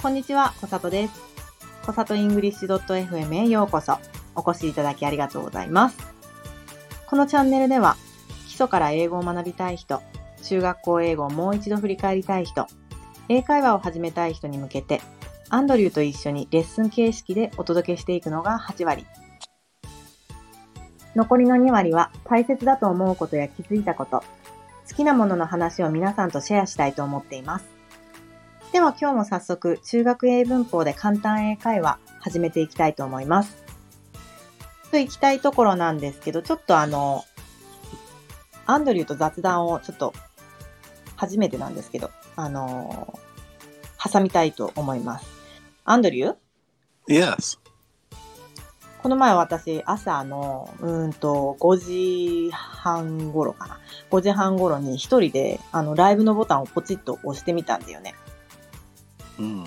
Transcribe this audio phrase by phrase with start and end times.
[0.00, 1.20] こんにちは、こさとです。
[1.84, 3.98] こさとイングリッシュ .fm へようこそ。
[4.36, 5.98] お越しいただきありがとうございます。
[7.06, 7.96] このチャンネルでは、
[8.46, 10.00] 基礎から英語を学びたい人、
[10.44, 12.66] 中学校英語をもう一度振り返りたい人、
[13.28, 15.02] 英会話を始めたい人に向けて、
[15.50, 19.04] アンドリューと一緒にレッスン形式でお届けしていくのが8割。
[21.18, 24.22] 残りの2割は大切だと思うことや気づいたこと、
[24.88, 27.64] 好きなものの話を皆さんとシェアしたいと思っています。
[28.72, 33.64] では今日も早速中学英文法で簡単英会話始めていきたいと思います。
[34.92, 37.24] と行きたいところなんですけど、ちょっとあの、
[38.66, 40.14] アンドリューと雑談をちょっと
[41.16, 43.18] 初めてなんですけど、あの
[44.00, 45.26] 挟みたいと思います。
[45.84, 47.58] アンドリュー？Yes.
[49.02, 53.78] この前私朝のうーんと5時半頃かな。
[54.10, 58.14] 5時半頃に一人であのライブのボタンをポチッと押してみたんだよね。
[59.38, 59.64] Mm.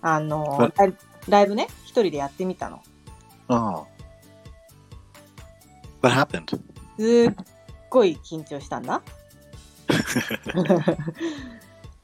[0.00, 0.96] あのはい、ライブ
[1.28, 2.82] ライブね、一人でやってみたの。
[3.48, 3.86] Oh.
[6.02, 6.60] What happened?
[6.98, 7.34] すっ
[7.90, 9.02] ごい緊張したんだ。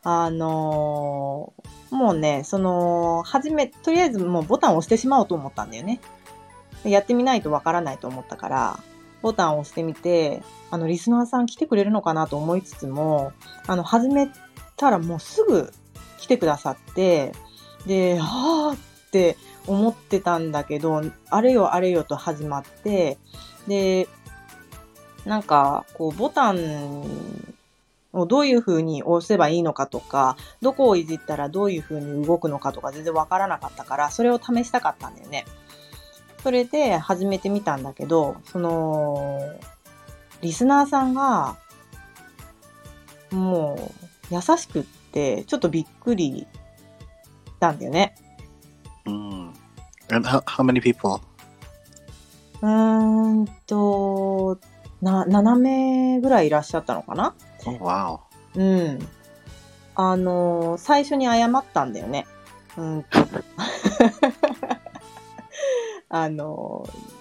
[0.02, 1.59] あのー
[1.90, 6.00] もうね、その、はじめ、とりあえずもうボタンを押してしまおうと思ったんだよね。
[6.84, 8.80] やってみないとわからないと思ったから、
[9.22, 13.32] ボタンを押してみて、あの、リスナーさん来てくれるのかなと思いつつも、
[13.66, 14.30] あの、始め
[14.76, 15.72] たらもうすぐ
[16.18, 17.32] 来てくださって、
[17.86, 23.18] で、はーって思ってたんだけど、あれよあれよと始まって、
[23.66, 24.08] で、
[25.24, 27.49] なんか、こう、ボタン
[28.12, 35.44] どういう風に押せばいいのかとか、どこをいじったらどういう風に動くのかとか全然わからなかったから、それを試したかったんだよね。
[36.42, 39.40] それで始めてみたんだけど、その、
[40.40, 41.56] リスナーさんが、
[43.30, 43.92] も
[44.30, 46.46] う、優しくって、ちょっとびっくり
[47.46, 48.14] したんだよね。
[49.04, 49.50] Mm.
[50.12, 51.20] And how, how many people?
[52.62, 54.58] うーんと、
[55.00, 57.34] な、7名ぐらいいらっしゃったのかな？
[57.66, 58.20] Oh, wow.
[58.54, 58.98] うん。
[59.94, 62.26] あのー最初に謝ったんだよね。
[62.76, 63.18] うんと。
[66.08, 67.20] あのー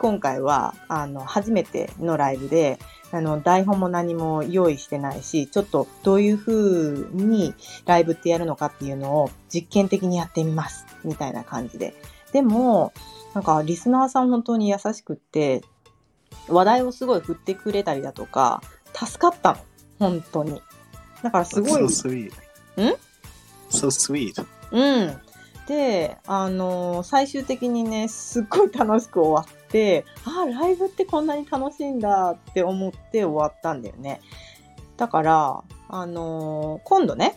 [0.00, 2.78] 今回は、あの、初めてのライブで、
[3.12, 7.52] あの、台本も何も用意してないし、ちょっとどういう風に
[7.84, 10.86] ライブってやるのかっていうのを実験的にやってみます。
[11.04, 11.92] みたいな感じで。
[12.32, 12.94] でも、
[13.34, 15.60] なんか、リスナーさん本当に優しくって、
[16.48, 18.62] 話題をすごい振ってくれたりだとか、
[19.06, 19.58] 助かったの。
[19.98, 20.62] 本当に。
[21.22, 22.30] だからすごい so。
[22.76, 22.82] sweet.
[22.82, 22.96] ん
[23.70, 24.46] ？So sweet.
[24.72, 25.20] うん。
[25.66, 34.20] で、あのー最終的にね、すっごい楽しく終わって、あーライブってこんなに楽しいんだって思って終わったんだよね。
[34.96, 37.36] だから、あのー今度ね、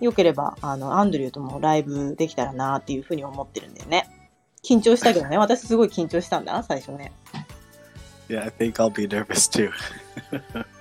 [0.00, 4.08] よければ、あの、アンドリューともライブできたらなっていうふうに思ってるんだよね。
[4.62, 7.12] 緊張したけどね、 私すごい緊張したんだ、最初ね。
[8.28, 9.70] Yeah, I think I'll be nervous too.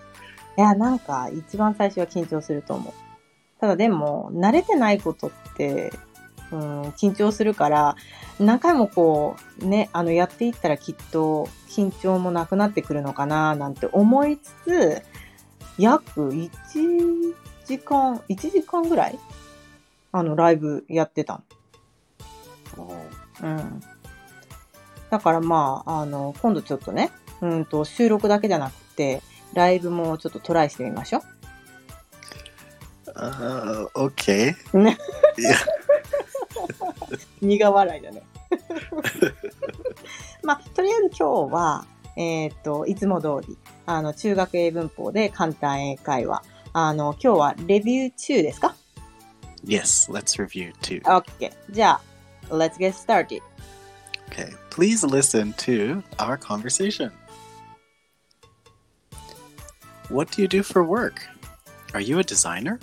[0.59, 2.93] いや、なんか、一番最初は緊張すると思う。
[3.61, 5.93] ただでも、慣れてないことって、
[6.51, 7.95] うん、緊張するから、
[8.41, 15.01] 何回もこう、ね、あの、やっていったらきっと、緊張もなくなってくるのかな、なんて思いつつ、
[15.77, 16.49] 約1
[17.65, 19.19] 時間、1時間ぐらい
[20.11, 21.41] あの、ライブやってた
[22.75, 22.83] Oh.
[22.83, 23.05] の。
[23.43, 23.81] うん。
[25.09, 29.21] だからまあ、あの、今度ちょっとね、うんと、収録だけじゃなくて、
[29.53, 31.21] ライブもちょっとトライしてみましょう。
[33.15, 34.55] Uh, okay.
[34.77, 34.97] ね
[35.37, 35.55] Yeah.
[37.41, 38.23] 苦笑いだね。
[40.43, 46.43] まあ、とりあえず今日は、えっ、と、いつも通り、あの、中学英文法で簡単英会話。
[46.73, 48.75] あの、今日はレビュー中ですか
[49.65, 51.01] Yes, let's review too.
[51.03, 51.51] ?OK。
[51.71, 52.01] じゃあ、
[52.49, 53.41] let's get started.
[54.29, 57.11] Okay, please listen to our conversation.
[60.09, 61.21] What do you do for work?
[61.93, 62.79] Are you a designer?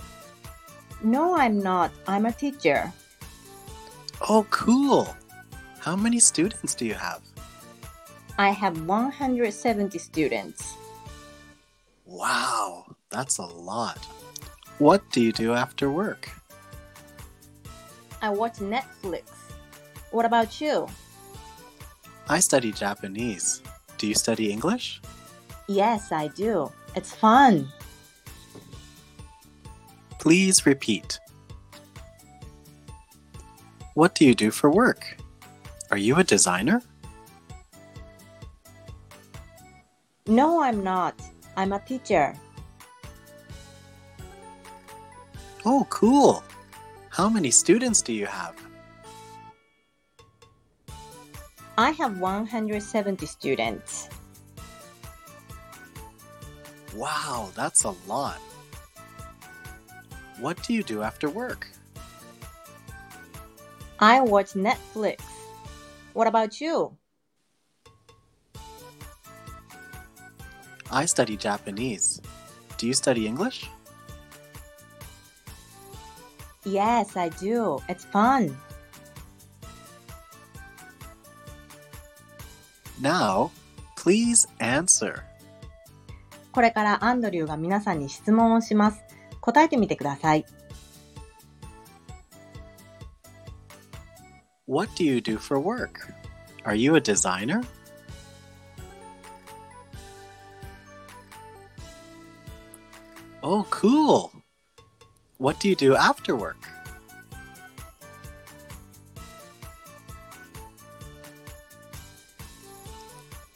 [1.02, 1.90] No, I'm not.
[2.06, 2.93] I'm a teacher.
[4.28, 5.14] Oh, cool.
[5.81, 7.23] How many students do you have?
[8.38, 10.75] I have 170 students.
[12.05, 13.99] Wow, that's a lot.
[14.78, 16.31] What do you do after work?
[18.23, 19.31] I watch Netflix.
[20.11, 20.87] What about you?
[22.28, 23.62] I study Japanese.
[23.99, 25.00] Do you study English?
[25.69, 26.70] Yes, I do.
[26.96, 27.69] It's fun.
[30.19, 31.20] Please repeat.
[33.93, 35.19] What do you do for work?
[35.90, 36.81] Are you a designer?
[40.26, 41.20] No, I'm not.
[41.56, 42.34] I'm a teacher.
[45.66, 46.42] Oh, cool.
[47.10, 48.54] How many students do you have?
[51.76, 54.08] I have 170 students.
[56.96, 58.40] Wow, that's a lot.
[60.40, 61.69] What do you do after work?
[64.00, 65.20] I watch Netflix.
[66.14, 66.96] What about you?
[70.90, 72.22] I study Japanese.
[72.78, 73.69] Do you study English?
[76.64, 77.78] Yes, I do.
[77.90, 78.56] It's fun.
[82.99, 83.52] Now,
[83.96, 85.25] please answer.
[86.56, 89.05] これからアンドリューが皆さんに質問をします。
[89.43, 90.47] 答えてみてください。
[94.67, 96.14] What do you do for work?
[96.64, 97.61] Are you a designer?
[103.43, 104.31] Oh, cool.
[105.38, 106.56] What do you do after work?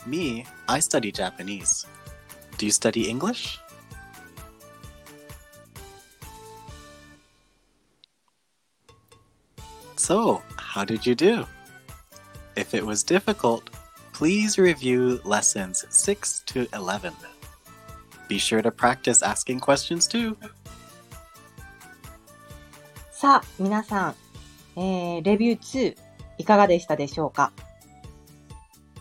[0.06, 1.86] Me, I study Japanese.
[2.59, 3.59] Do you study English?
[9.95, 11.45] So, how did you do?
[12.55, 13.69] If it was difficult,
[14.13, 17.13] please review lessons 6 to 11.
[18.27, 20.37] Be sure to practice asking questions too.
[23.11, 24.15] さあ、皆さん、
[24.75, 25.95] えー、レビュー2
[26.37, 27.51] いかがでしたでしょうか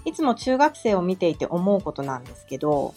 [0.04, 2.94] いつも中学生を見ていて思うことなんですけど、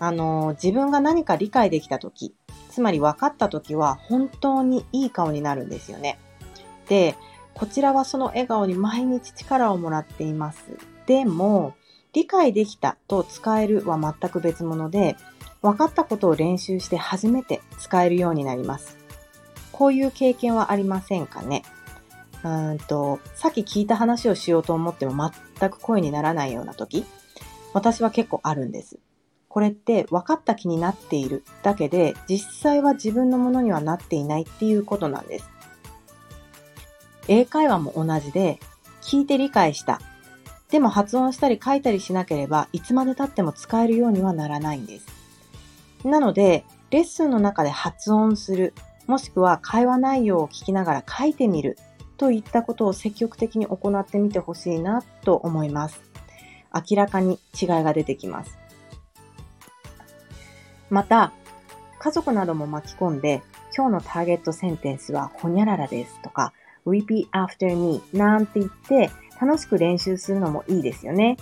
[0.00, 2.34] あの、自分が何か理解できたとき、
[2.70, 6.18] つまり分かったときは本当にいい顔になるんですよね。
[6.88, 7.16] で、
[7.54, 10.78] こちらはその笑顔に毎日力をもらっています。
[11.06, 11.74] でも、
[12.12, 15.16] 理解できたと使えるは全く別物で、
[15.62, 18.96] 分かったことを練習して初めて使えるようになります。
[19.72, 21.62] こういう経験はありませんかね？
[22.42, 27.04] うんと、さっき聞いた話をしようと思っても全く声にならないような時、
[27.74, 28.98] 私は結構あるんです。
[29.50, 35.50] これって分かった気になっているだけで、実際は自分のものにはなっていないっていうことなんです。
[37.26, 38.60] 英会話も同じで、
[39.02, 40.00] 聞いて理解した。
[40.70, 45.06] でも発音したり書いたりしなければ、いつまで経っても使えるようにはならないんです。
[46.04, 48.72] なので、レッスンの中で発音する、
[49.08, 51.76] もしくは会話内容を聞きながら書いてみる
[52.18, 56.00] といったことを積極的に行ってみてほしいなと思います。
[56.72, 58.59] 明らかに違いが出てきます。
[60.90, 61.32] また、
[61.98, 63.42] 家族なども巻き込んで、
[63.76, 66.52] 今日のターゲットセンテンスはほにゃららですとか、
[66.86, 69.10] repeat after me なんて言って
[69.40, 71.36] 楽しく練習するのもいいですよね。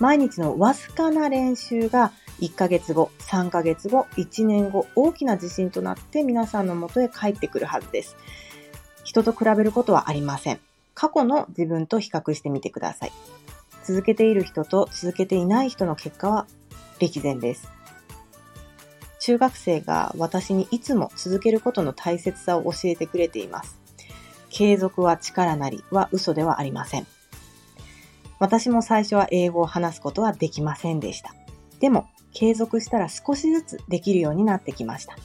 [0.00, 8.16] 毎日のわずかな練習が1ヶ月後、3ヶ月後、1年後、大きな自信となって皆さんの元へ帰ってくるはずです。
[9.04, 10.60] 人と比べることはありません。
[10.94, 13.12] 過去の自分と比較してみてください。
[13.84, 16.46] 続けている人と続けていない人の結果は
[16.98, 17.75] 歴然です。
[19.26, 23.76] 中学生が私にいつも続けることの大切さを教えてくれています。
[24.50, 27.08] 継続は力なりは嘘ではありません。
[28.38, 31.34] 私も最初は英語を話すことはできませんでした。
[31.80, 35.16] でも、継続したら少しずつできるようになってきました。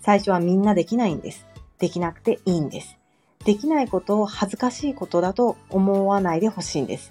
[0.00, 1.44] 最初はみんなできないんです。
[1.80, 2.96] できなくていいんです。
[3.44, 7.10] できないことを恥ずかしいことだと思わないでほしいんです。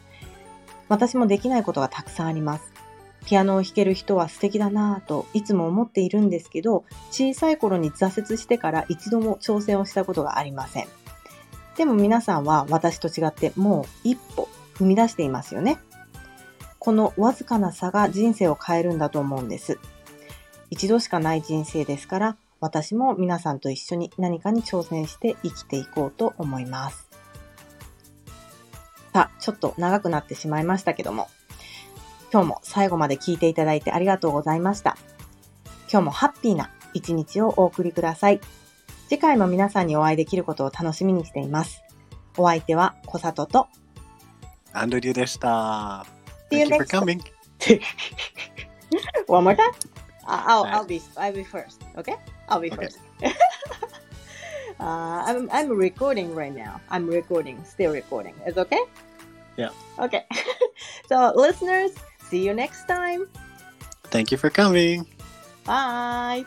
[0.87, 2.82] 私もできないことがたくさんあります。
[3.25, 10.87] ピアノを弾ける人は素敵だなぁといつも思っているんですけど、小さい頃に挫折してから一度も挑戦をしたことがありません。
[11.77, 15.79] でも皆さんは私と違ってもう一歩踏み出していますよね。
[16.79, 19.79] このわずかな差が人生を変えるんだと思うんです。
[20.69, 27.07] 一度しかない人生ですから、私も皆さんと一緒に何かに挑戦して生きていこうと思います。
[29.13, 31.29] さあ、ちょっと長くなってしまいましたけども、
[32.33, 34.97] 今日も最後まで聞いていただいてありがとうございました。
[35.87, 38.41] 今日もハッピーな一日をお送りください。
[39.07, 41.83] 次回も皆さんにお会いできることを楽しみにしています。
[42.35, 43.67] お相手は小里と、
[44.71, 46.07] アンドリューでした。
[46.51, 47.21] See you next time.
[49.27, 49.71] One more time?
[50.25, 50.65] Uh, I'll.
[50.65, 51.85] I'll be I'll be first.
[51.95, 52.15] Okay?
[52.49, 52.87] I'll be Okay.
[52.87, 52.99] first.
[54.79, 56.81] uh, I'm I'm recording right now.
[56.89, 58.33] I'm recording, still recording.
[58.47, 58.81] It's okay?
[59.55, 59.69] Yeah.
[59.99, 60.25] Okay.
[61.07, 61.91] so listeners,
[62.33, 63.27] see you next time.
[64.09, 65.05] Thank you for coming.
[65.65, 66.45] Bye.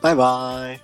[0.00, 0.80] Bye bye.